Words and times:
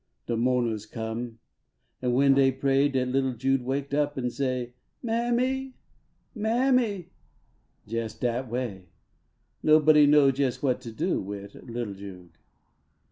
De 0.25 0.35
mo 0.35 0.61
ners 0.61 0.87
come; 0.87 1.37
an 2.01 2.13
when 2.13 2.33
dey 2.33 2.51
pray 2.51 2.89
Dat 2.89 3.09
little 3.09 3.35
Jude 3.35 3.61
waked 3.63 3.93
up 3.93 4.17
an 4.17 4.31
say: 4.31 4.73
Mammie! 5.03 5.75
Mammie!" 6.33 7.11
jes 7.85 8.15
dat 8.15 8.49
way. 8.49 8.87
Nobody 9.61 10.07
know 10.07 10.29
jes 10.31 10.59
what 10.59 10.81
to 10.81 10.91
do 10.91 11.21
Wid 11.21 11.53
little 11.69 11.93
Jude. 11.93 12.31